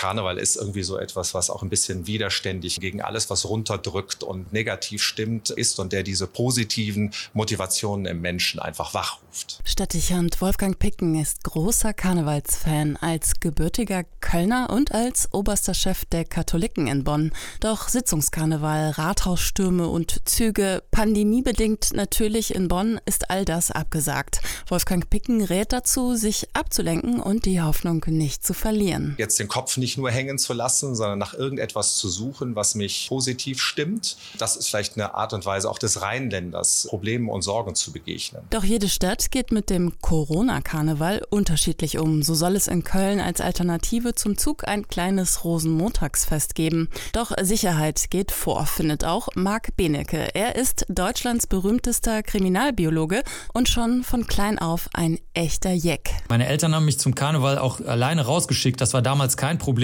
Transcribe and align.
Karneval 0.00 0.38
ist 0.38 0.56
irgendwie 0.56 0.82
so 0.82 0.96
etwas, 0.96 1.34
was 1.34 1.50
auch 1.50 1.62
ein 1.62 1.68
bisschen 1.68 2.06
widerständig 2.06 2.80
gegen 2.80 3.02
alles, 3.02 3.28
was 3.28 3.46
runterdrückt 3.46 4.22
und 4.22 4.50
negativ 4.50 5.02
stimmt, 5.02 5.50
ist 5.50 5.78
und 5.78 5.92
der 5.92 6.02
diese 6.02 6.26
positiven 6.26 7.12
Motivationen 7.34 8.06
im 8.06 8.22
Menschen 8.22 8.60
einfach 8.60 8.94
wachruft. 8.94 9.60
Stadtdichand 9.62 10.40
Wolfgang 10.40 10.78
Picken 10.78 11.20
ist 11.20 11.44
großer 11.44 11.92
Karnevalsfan 11.92 12.96
als 12.96 13.40
gebürtiger 13.40 14.04
Kölner 14.20 14.70
und 14.70 14.92
als 14.92 15.28
oberster 15.34 15.74
Chef 15.74 16.06
der 16.06 16.24
Katholiken 16.24 16.86
in 16.86 17.04
Bonn. 17.04 17.30
Doch 17.60 17.88
Sitzungskarneval, 17.88 18.92
Rathausstürme 18.92 19.86
und 19.86 20.26
Züge, 20.26 20.82
pandemiebedingt 20.92 21.92
natürlich 21.92 22.54
in 22.54 22.68
Bonn, 22.68 22.98
ist 23.04 23.28
all 23.28 23.44
das 23.44 23.70
abgesagt. 23.70 24.40
Wolfgang 24.66 25.10
Picken 25.10 25.44
rät 25.44 25.74
dazu, 25.74 26.14
sich 26.14 26.48
abzulenken 26.54 27.20
und 27.20 27.44
die 27.44 27.60
Hoffnung 27.60 28.02
nicht 28.06 28.46
zu 28.46 28.54
verlieren. 28.54 29.14
Jetzt 29.18 29.38
den 29.38 29.48
Kopf 29.48 29.76
nicht 29.76 29.89
nur 29.96 30.10
hängen 30.10 30.38
zu 30.38 30.52
lassen, 30.52 30.94
sondern 30.94 31.18
nach 31.18 31.34
irgendetwas 31.34 31.96
zu 31.96 32.08
suchen, 32.08 32.56
was 32.56 32.74
mich 32.74 33.06
positiv 33.08 33.60
stimmt. 33.60 34.16
Das 34.38 34.56
ist 34.56 34.68
vielleicht 34.68 34.96
eine 34.96 35.14
Art 35.14 35.32
und 35.32 35.44
Weise 35.46 35.70
auch 35.70 35.78
des 35.78 36.02
Rheinländers, 36.02 36.86
Problemen 36.88 37.28
und 37.28 37.42
Sorgen 37.42 37.74
zu 37.74 37.92
begegnen. 37.92 38.42
Doch 38.50 38.64
jede 38.64 38.88
Stadt 38.88 39.30
geht 39.30 39.52
mit 39.52 39.70
dem 39.70 40.00
Corona-Karneval 40.00 41.22
unterschiedlich 41.30 41.98
um. 41.98 42.22
So 42.22 42.34
soll 42.34 42.56
es 42.56 42.66
in 42.66 42.84
Köln 42.84 43.20
als 43.20 43.40
Alternative 43.40 44.14
zum 44.14 44.36
Zug 44.36 44.66
ein 44.66 44.88
kleines 44.88 45.44
Rosenmontagsfest 45.44 46.54
geben. 46.54 46.88
Doch 47.12 47.32
Sicherheit 47.40 48.10
geht 48.10 48.32
vor, 48.32 48.66
findet 48.66 49.04
auch 49.04 49.28
Marc 49.34 49.76
Benecke. 49.76 50.34
Er 50.34 50.56
ist 50.56 50.86
Deutschlands 50.88 51.46
berühmtester 51.46 52.22
Kriminalbiologe 52.22 53.22
und 53.52 53.68
schon 53.68 54.02
von 54.02 54.26
klein 54.26 54.58
auf 54.58 54.88
ein 54.92 55.18
echter 55.34 55.72
Jeck. 55.72 56.10
Meine 56.28 56.46
Eltern 56.46 56.74
haben 56.74 56.84
mich 56.84 56.98
zum 56.98 57.14
Karneval 57.14 57.58
auch 57.58 57.80
alleine 57.80 58.24
rausgeschickt. 58.24 58.80
Das 58.80 58.94
war 58.94 59.02
damals 59.02 59.36
kein 59.36 59.58
Problem, 59.58 59.79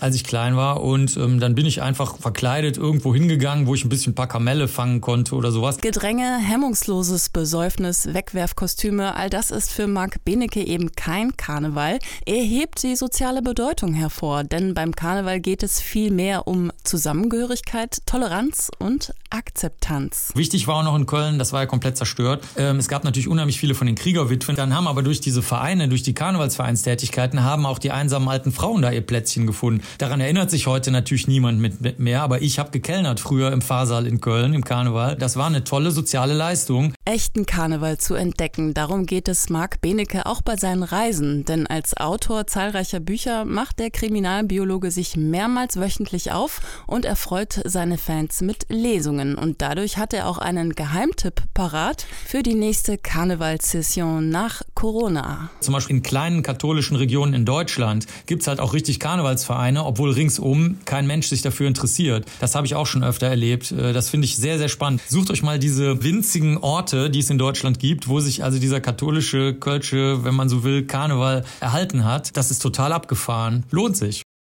als 0.00 0.16
ich 0.16 0.24
klein 0.24 0.56
war. 0.56 0.82
Und 0.82 1.16
ähm, 1.16 1.40
dann 1.40 1.54
bin 1.54 1.66
ich 1.66 1.82
einfach 1.82 2.18
verkleidet 2.18 2.76
irgendwo 2.76 3.14
hingegangen, 3.14 3.66
wo 3.66 3.74
ich 3.74 3.84
ein 3.84 3.88
bisschen 3.88 4.12
ein 4.12 4.14
paar 4.14 4.28
Kamelle 4.28 4.68
fangen 4.68 5.00
konnte 5.00 5.34
oder 5.34 5.52
sowas. 5.52 5.78
Gedränge, 5.78 6.38
hemmungsloses 6.38 7.28
Besäufnis, 7.28 8.12
Wegwerfkostüme, 8.12 9.14
all 9.14 9.30
das 9.30 9.50
ist 9.50 9.70
für 9.70 9.86
Marc 9.86 10.24
Benecke 10.24 10.66
eben 10.66 10.92
kein 10.92 11.36
Karneval. 11.36 11.98
Er 12.26 12.42
hebt 12.42 12.82
die 12.82 12.96
soziale 12.96 13.42
Bedeutung 13.42 13.94
hervor, 13.94 14.44
denn 14.44 14.74
beim 14.74 14.94
Karneval 14.94 15.40
geht 15.40 15.62
es 15.62 15.80
viel 15.80 16.10
mehr 16.10 16.46
um 16.46 16.70
Zusammengehörigkeit, 16.84 17.98
Toleranz 18.06 18.70
und 18.78 19.12
Akzeptanz. 19.30 20.30
Wichtig 20.34 20.66
war 20.68 20.76
auch 20.76 20.84
noch 20.84 20.96
in 20.96 21.06
Köln, 21.06 21.38
das 21.38 21.52
war 21.52 21.60
ja 21.60 21.66
komplett 21.66 21.96
zerstört. 21.96 22.44
Ähm, 22.56 22.76
es 22.76 22.88
gab 22.88 23.04
natürlich 23.04 23.28
unheimlich 23.28 23.58
viele 23.58 23.74
von 23.74 23.86
den 23.86 23.96
Kriegerwitwen. 23.96 24.54
Dann 24.54 24.74
haben 24.74 24.86
aber 24.86 25.02
durch 25.02 25.20
diese 25.20 25.42
Vereine, 25.42 25.88
durch 25.88 26.02
die 26.02 26.14
Karnevalsvereinstätigkeiten, 26.14 27.42
haben 27.42 27.66
auch 27.66 27.78
die 27.78 27.90
einsamen 27.90 28.28
alten 28.28 28.52
Frauen 28.52 28.82
da 28.82 28.92
ihr 28.92 29.00
Plätzchen 29.00 29.33
gefunden. 29.42 29.82
Daran 29.98 30.20
erinnert 30.20 30.50
sich 30.50 30.66
heute 30.66 30.90
natürlich 30.90 31.26
niemand 31.26 31.60
mit, 31.60 31.98
mehr, 31.98 32.22
aber 32.22 32.42
ich 32.42 32.58
habe 32.58 32.70
gekellnert 32.70 33.20
früher 33.20 33.52
im 33.52 33.60
Fahrsaal 33.60 34.06
in 34.06 34.20
Köln 34.20 34.54
im 34.54 34.64
Karneval. 34.64 35.16
Das 35.16 35.36
war 35.36 35.46
eine 35.46 35.64
tolle 35.64 35.90
soziale 35.90 36.34
Leistung. 36.34 36.94
Echten 37.04 37.46
Karneval 37.46 37.98
zu 37.98 38.14
entdecken, 38.14 38.74
darum 38.74 39.06
geht 39.06 39.28
es 39.28 39.50
Marc 39.50 39.80
Benecke 39.80 40.26
auch 40.26 40.42
bei 40.42 40.56
seinen 40.56 40.82
Reisen. 40.82 41.44
Denn 41.44 41.66
als 41.66 41.96
Autor 41.96 42.46
zahlreicher 42.46 43.00
Bücher 43.00 43.44
macht 43.44 43.78
der 43.78 43.90
Kriminalbiologe 43.90 44.90
sich 44.90 45.16
mehrmals 45.16 45.78
wöchentlich 45.78 46.32
auf 46.32 46.60
und 46.86 47.04
erfreut 47.04 47.60
seine 47.64 47.98
Fans 47.98 48.40
mit 48.40 48.66
Lesungen. 48.68 49.34
Und 49.34 49.60
dadurch 49.60 49.98
hat 49.98 50.14
er 50.14 50.28
auch 50.28 50.38
einen 50.38 50.74
Geheimtipp 50.74 51.42
parat 51.54 52.06
für 52.26 52.42
die 52.42 52.54
nächste 52.54 52.98
Karnevalssession 52.98 54.28
nach 54.28 54.62
Corona. 54.74 55.50
Zum 55.60 55.74
Beispiel 55.74 55.96
in 55.96 56.02
kleinen 56.02 56.42
katholischen 56.42 56.96
Regionen 56.96 57.34
in 57.34 57.44
Deutschland 57.44 58.06
gibt 58.26 58.42
es 58.42 58.48
halt 58.48 58.60
auch 58.60 58.74
richtig 58.74 59.00
Karnevalsvereine, 59.24 59.84
obwohl 59.84 60.10
ringsum 60.10 60.78
kein 60.84 61.06
Mensch 61.06 61.28
sich 61.28 61.40
dafür 61.40 61.66
interessiert. 61.66 62.26
Das 62.40 62.54
habe 62.54 62.66
ich 62.66 62.74
auch 62.74 62.86
schon 62.86 63.02
öfter 63.02 63.26
erlebt. 63.26 63.72
Äh, 63.72 63.92
das 63.92 64.10
finde 64.10 64.26
ich 64.26 64.36
sehr, 64.36 64.58
sehr 64.58 64.68
spannend. 64.68 65.00
Sucht 65.08 65.30
euch 65.30 65.42
mal 65.42 65.58
diese 65.58 66.02
winzigen 66.02 66.58
Orte, 66.58 67.10
die 67.10 67.20
es 67.20 67.30
in 67.30 67.38
Deutschland 67.38 67.78
gibt, 67.78 68.08
wo 68.08 68.20
sich 68.20 68.44
also 68.44 68.58
dieser 68.58 68.80
katholische, 68.80 69.54
kölsche, 69.54 70.24
wenn 70.24 70.34
man 70.34 70.48
so 70.48 70.62
will, 70.62 70.86
Karneval 70.86 71.44
erhalten 71.60 72.04
hat. 72.04 72.36
Das 72.36 72.50
ist 72.50 72.60
total 72.60 72.92
abgefahren. 72.92 73.64
Lohnt 73.70 73.96
sich. 73.96 74.23